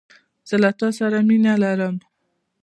[0.49, 1.95] زه له تاسو سره مينه لرم